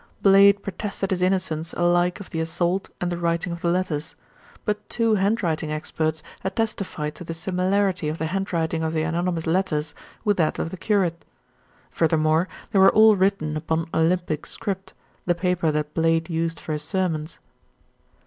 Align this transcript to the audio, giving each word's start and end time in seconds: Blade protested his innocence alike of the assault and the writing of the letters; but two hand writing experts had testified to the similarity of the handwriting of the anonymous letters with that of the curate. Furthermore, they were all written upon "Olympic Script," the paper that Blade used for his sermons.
Blade 0.23 0.63
protested 0.63 1.11
his 1.11 1.21
innocence 1.21 1.73
alike 1.73 2.19
of 2.19 2.31
the 2.31 2.41
assault 2.41 2.89
and 2.99 3.11
the 3.11 3.19
writing 3.19 3.53
of 3.53 3.61
the 3.61 3.69
letters; 3.69 4.15
but 4.65 4.89
two 4.89 5.13
hand 5.13 5.43
writing 5.43 5.71
experts 5.71 6.23
had 6.39 6.55
testified 6.55 7.13
to 7.13 7.23
the 7.23 7.35
similarity 7.35 8.07
of 8.09 8.17
the 8.17 8.25
handwriting 8.25 8.81
of 8.81 8.93
the 8.93 9.03
anonymous 9.03 9.45
letters 9.45 9.93
with 10.25 10.37
that 10.37 10.57
of 10.57 10.71
the 10.71 10.75
curate. 10.77 11.23
Furthermore, 11.91 12.47
they 12.71 12.79
were 12.79 12.89
all 12.89 13.15
written 13.15 13.55
upon 13.55 13.87
"Olympic 13.93 14.47
Script," 14.47 14.95
the 15.27 15.35
paper 15.35 15.71
that 15.71 15.93
Blade 15.93 16.31
used 16.31 16.59
for 16.59 16.73
his 16.73 16.81
sermons. 16.83 17.37